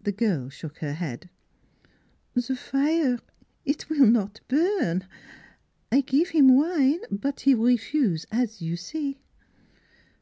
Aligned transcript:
The 0.00 0.12
girl 0.12 0.48
shook 0.48 0.78
her 0.78 0.94
head." 0.94 1.28
Ze 2.40 2.54
fire 2.54 3.18
eet 3.66 3.90
will 3.90 4.06
not 4.06 4.40
burn. 4.48 5.04
I 5.92 6.00
give 6.00 6.30
heem 6.30 6.56
wine; 6.56 7.00
but 7.10 7.40
he 7.40 7.54
refuse, 7.54 8.24
as 8.32 8.62
you 8.62 8.76
see." 8.78 9.20